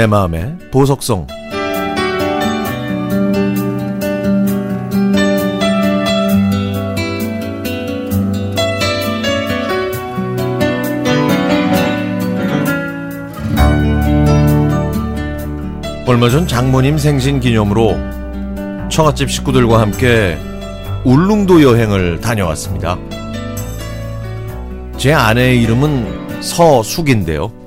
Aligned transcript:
내 0.00 0.06
마음의 0.06 0.56
보석성 0.70 1.26
얼마 16.06 16.30
전 16.30 16.48
장모님 16.48 16.96
생신 16.96 17.38
기념으로 17.38 17.94
처갓집 18.88 19.30
식구들과 19.30 19.82
함께 19.82 20.38
울릉도 21.04 21.62
여행을 21.62 22.22
다녀왔습니다. 22.22 22.98
제 24.96 25.12
아내의 25.12 25.62
이름은 25.62 26.40
서숙인데요. 26.40 27.59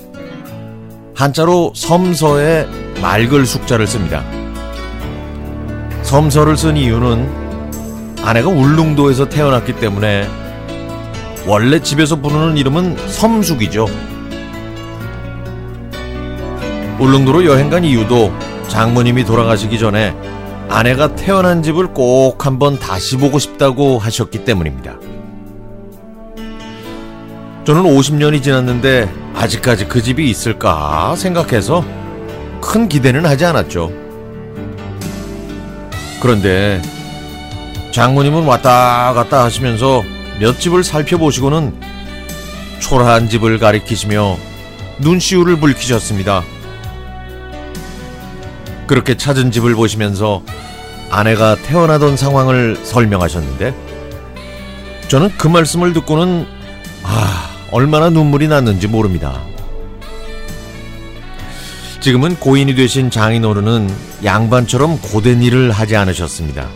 한자로 1.16 1.74
섬서에 1.76 2.68
맑을 3.02 3.46
숙자를 3.46 3.88
씁니다. 3.88 4.24
섬서를 6.02 6.58
쓴 6.58 6.76
이유는 6.78 7.44
아내가 8.24 8.50
울릉도에서 8.50 9.30
태어났기 9.30 9.78
때문에 9.78 10.28
원래 11.46 11.80
집에서 11.82 12.16
부르는 12.16 12.58
이름은 12.58 12.98
섬숙이죠. 13.10 13.88
울릉도로 17.00 17.46
여행 17.46 17.70
간 17.70 17.84
이유도 17.84 18.32
장모님이 18.70 19.26
돌아가시기 19.26 19.78
전에 19.78 20.16
아내가 20.70 21.16
태어난 21.16 21.62
집을 21.62 21.88
꼭 21.88 22.46
한번 22.46 22.80
다시 22.80 23.18
보고 23.18 23.38
싶다고 23.40 24.00
하셨기 24.00 24.46
때문입니다. 24.46 24.98
저는 27.66 27.84
50년이 27.84 28.42
지났는데 28.42 29.23
아직까지 29.44 29.88
그 29.90 30.02
집이 30.02 30.30
있을까 30.30 31.18
생각해서 31.18 31.84
큰 32.62 32.88
기대는 32.88 33.26
하지 33.26 33.44
않았죠. 33.44 33.92
그런데 36.22 36.82
장모님은 37.92 38.46
왔다 38.46 39.14
갔다 39.14 39.44
하시면서 39.44 40.02
몇 40.40 40.60
집을 40.62 40.86
살펴보시고는 40.86 41.78
초라한 42.80 43.28
집을 43.28 43.60
가리키시며 43.60 44.38
눈시울을 45.00 45.60
붉히셨습니다. 45.60 46.44
그렇게 48.88 49.18
찾은 49.18 49.52
집을 49.52 49.76
보시면서 49.76 50.42
아내가 51.10 51.56
태어나던 51.56 52.16
상황을 52.16 52.78
설명하셨는데 52.84 53.76
저는 55.10 55.32
그 55.38 55.50
말씀을 55.50 55.92
듣고는 55.92 56.48
아 57.04 57.33
얼마나 57.74 58.12
눈물이 58.12 58.50
났는지 58.50 58.88
모릅니다. 58.88 59.42
지금은 62.02 62.36
고인이 62.36 62.76
되신 62.76 63.10
장인어른은 63.10 63.90
양반처럼 64.24 65.00
고된 65.02 65.42
일을 65.42 65.72
하지 65.72 65.96
않으셨습니다. 65.96 66.68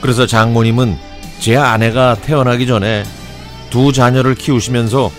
그래서 0.00 0.26
장모님은 0.26 0.96
제 1.38 1.56
아내가 1.56 2.16
태어나기 2.16 2.66
전에 2.66 3.04
두 3.70 3.92
자녀를 3.92 4.34
키우시면서 4.34 5.12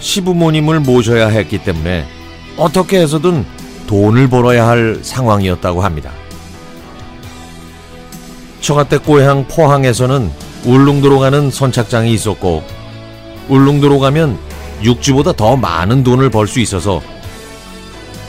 시부모님을 0.00 0.80
모셔야 0.80 1.28
했기 1.28 1.58
때문에 1.58 2.06
어떻게 2.56 2.98
해서든 2.98 3.46
돈을 3.86 4.30
벌어야 4.30 4.66
할 4.66 4.98
상황이었다고 5.00 5.80
합니다. 5.80 6.10
처가댁 8.60 9.04
고향 9.04 9.46
포항에서는 9.46 10.28
울릉도로 10.64 11.20
가는 11.20 11.52
선착장이 11.52 12.12
있었고 12.14 12.73
울릉도로 13.48 13.98
가면 13.98 14.38
육지보다 14.82 15.32
더 15.32 15.56
많은 15.56 16.02
돈을 16.04 16.30
벌 16.30 16.46
수 16.46 16.60
있어서 16.60 17.00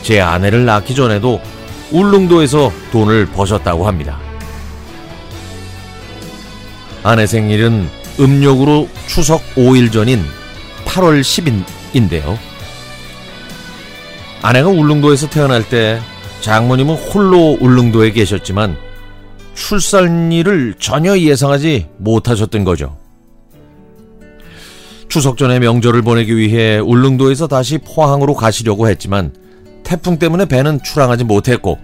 제 0.01 0.21
아내를 0.21 0.65
낳기 0.65 0.93
전에도 0.95 1.41
울릉도에서 1.91 2.71
돈을 2.91 3.27
버셨다고 3.27 3.87
합니다. 3.87 4.19
아내 7.03 7.27
생일은 7.27 7.87
음력으로 8.19 8.87
추석 9.07 9.41
5일 9.55 9.91
전인 9.91 10.23
8월 10.85 11.21
10일인데요. 11.21 12.37
아내가 14.41 14.69
울릉도에서 14.69 15.29
태어날 15.29 15.67
때 15.67 15.99
장모님은 16.41 16.95
홀로 16.95 17.57
울릉도에 17.59 18.11
계셨지만 18.11 18.77
출산일을 19.55 20.75
전혀 20.79 21.17
예상하지 21.17 21.87
못하셨던 21.97 22.63
거죠. 22.63 22.97
추석 25.15 25.37
전에 25.37 25.59
명절을 25.59 26.01
보내기 26.01 26.35
위해 26.35 26.77
울릉도에서 26.77 27.47
다시 27.47 27.77
포항으로 27.77 28.33
가시려고 28.33 28.89
했지만 28.89 29.31
태풍 29.85 30.19
때문에 30.19 30.43
배는 30.43 30.83
출항하지 30.83 31.23
못했고 31.23 31.79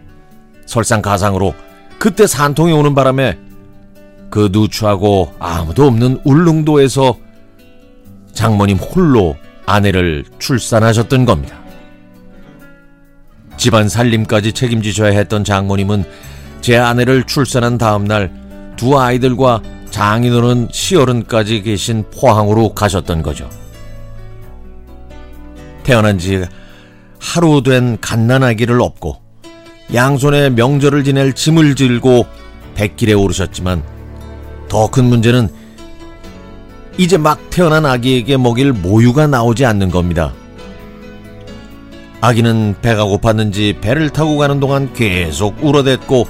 설상가상으로 0.65 1.55
그때 1.97 2.27
산통이 2.27 2.73
오는 2.73 2.93
바람에 2.93 3.37
그 4.29 4.49
누추하고 4.51 5.31
아무도 5.39 5.85
없는 5.85 6.19
울릉도에서 6.25 7.15
장모님 8.33 8.75
홀로 8.75 9.37
아내를 9.65 10.25
출산하셨던 10.37 11.23
겁니다. 11.23 11.57
집안 13.55 13.87
살림까지 13.87 14.51
책임지셔야 14.51 15.17
했던 15.17 15.45
장모님은 15.45 16.03
제 16.59 16.75
아내를 16.75 17.23
출산한 17.23 17.77
다음 17.77 18.03
날 18.03 18.41
두 18.81 18.99
아이들과 18.99 19.61
장인어른 19.91 20.69
시어른까지 20.71 21.61
계신 21.61 22.05
포항으로 22.09 22.73
가셨던 22.73 23.21
거죠. 23.21 23.49
태어난 25.83 26.17
지 26.17 26.43
하루 27.19 27.61
된 27.61 27.99
갓난아기를 28.01 28.81
업고 28.81 29.17
양손에 29.93 30.49
명절을 30.51 31.03
지낼 31.03 31.33
짐을 31.33 31.75
들고 31.75 32.25
백길에 32.75 33.13
오르셨지만 33.13 33.83
더 34.69 34.87
큰 34.87 35.05
문제는 35.05 35.49
이제 36.97 37.17
막 37.17 37.49
태어난 37.49 37.85
아기에게 37.85 38.37
먹일 38.37 38.71
모유가 38.71 39.27
나오지 39.27 39.65
않는 39.65 39.91
겁니다. 39.91 40.33
아기는 42.21 42.75
배가 42.81 43.05
고팠는지 43.05 43.81
배를 43.81 44.09
타고 44.11 44.37
가는 44.37 44.59
동안 44.59 44.93
계속 44.93 45.61
울어댔고 45.63 46.27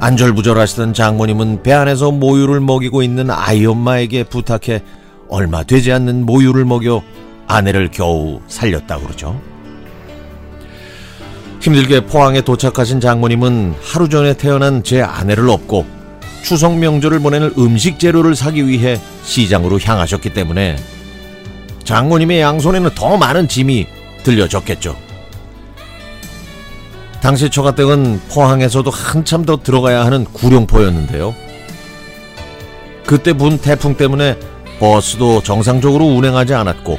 안절부절하시던 0.00 0.94
장모님은 0.94 1.62
배 1.62 1.72
안에서 1.72 2.10
모유를 2.10 2.60
먹이고 2.60 3.02
있는 3.02 3.30
아이 3.30 3.66
엄마에게 3.66 4.24
부탁해 4.24 4.82
얼마 5.28 5.62
되지 5.62 5.92
않는 5.92 6.24
모유를 6.24 6.64
먹여 6.64 7.02
아내를 7.46 7.90
겨우 7.90 8.40
살렸다고 8.48 9.04
그러죠. 9.04 9.40
힘들게 11.60 12.06
포항에 12.06 12.40
도착하신 12.40 13.00
장모님은 13.00 13.74
하루 13.82 14.08
전에 14.08 14.32
태어난 14.34 14.82
제 14.82 15.02
아내를 15.02 15.50
업고 15.50 15.84
추석 16.42 16.78
명절을 16.78 17.20
보내는 17.20 17.52
음식 17.58 17.98
재료를 17.98 18.34
사기 18.34 18.66
위해 18.66 18.98
시장으로 19.22 19.78
향하셨기 19.78 20.32
때문에 20.32 20.76
장모님의 21.84 22.40
양손에는 22.40 22.90
더 22.94 23.18
많은 23.18 23.48
짐이 23.48 23.86
들려졌겠죠. 24.22 25.09
당시 27.20 27.50
처가댁은 27.50 28.20
포항에서도 28.30 28.90
한참 28.90 29.44
더 29.44 29.58
들어가야 29.62 30.04
하는 30.04 30.24
구룡포였는데요. 30.24 31.34
그때 33.06 33.32
분 33.32 33.58
태풍 33.58 33.96
때문에 33.96 34.38
버스도 34.78 35.42
정상적으로 35.42 36.06
운행하지 36.06 36.54
않았고 36.54 36.98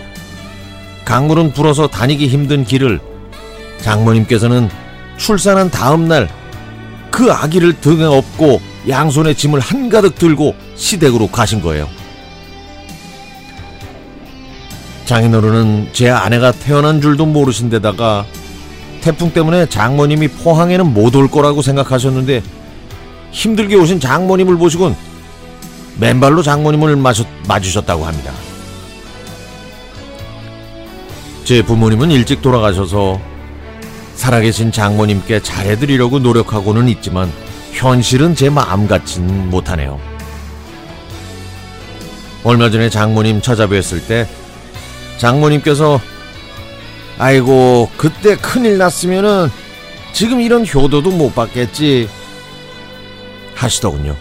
강물은 1.06 1.54
불어서 1.54 1.88
다니기 1.88 2.28
힘든 2.28 2.64
길을 2.64 3.00
장모님께서는 3.82 4.70
출산한 5.18 5.70
다음 5.72 6.08
날 6.08 6.42
그 7.12 7.32
아기를 7.32 7.74
등에 7.82 8.06
업고 8.06 8.62
양손에 8.88 9.36
짐을 9.36 9.60
한가득 9.60 10.16
들고 10.16 10.56
시댁으로 10.76 11.28
가신 11.28 11.62
거예요. 11.62 11.88
장인어른은 15.06 15.90
제 15.92 16.10
아내가 16.10 16.54
태어난 16.54 17.02
줄도 17.02 17.26
모르신 17.26 17.70
데다가 17.70 18.26
태풍 19.02 19.32
때문에 19.32 19.66
장모님이 19.68 20.28
포항에는 20.30 20.94
못 20.94 21.16
올 21.16 21.30
거라고 21.30 21.62
생각하셨는데 21.62 22.42
힘들게 23.32 23.76
오신 23.76 24.00
장모님을 24.00 24.58
보시곤 24.58 24.96
맨발로 26.00 26.42
장모님을 26.44 26.96
마셨, 26.96 27.28
맞으셨다고 27.48 28.06
합니다. 28.06 28.32
제 31.44 31.62
부모님은 31.62 32.12
일찍 32.12 32.42
돌아가셔서 32.42 33.20
살아계신 34.16 34.72
장모님께 34.72 35.42
잘해드리려고 35.42 36.20
노력하고는 36.20 36.88
있지만 36.90 37.32
현실은 37.74 38.36
제 38.36 38.50
마음 38.50 38.88
같진 38.88 39.50
못하네요. 39.50 40.00
얼마 42.44 42.70
전에 42.70 42.90
장모님 42.90 43.42
찾아뵀을 43.42 44.08
때 44.08 44.28
장모님께서 45.18 46.00
아이고 47.22 47.88
그때 47.98 48.36
큰일 48.36 48.80
났으면은 48.80 49.48
지금 50.12 50.42
이런 50.42 50.66
효도도 50.66 51.12
못 51.12 51.36
받겠지 51.36 52.10
하시더군요. 53.54 54.16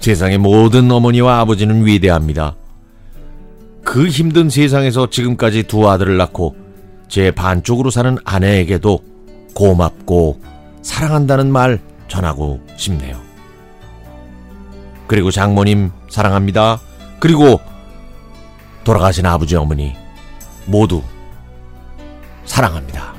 세상의 0.00 0.38
모든 0.38 0.90
어머니와 0.90 1.40
아버지는 1.40 1.84
위대합니다. 1.84 2.56
그 3.84 4.08
힘든 4.08 4.48
세상에서 4.48 5.10
지금까지 5.10 5.64
두 5.64 5.90
아들을 5.90 6.16
낳고 6.16 6.56
제 7.08 7.30
반쪽으로 7.30 7.90
사는 7.90 8.16
아내에게도 8.24 8.98
고맙고 9.52 10.40
사랑한다는 10.80 11.52
말 11.52 11.80
전하고 12.08 12.60
싶네요. 12.78 13.20
그리고 15.06 15.30
장모님 15.30 15.90
사랑합니다. 16.08 16.80
그리고 17.20 17.60
돌아가신 18.84 19.26
아버지 19.26 19.54
어머니 19.54 20.02
모두 20.66 21.02
사랑합니다. 22.44 23.13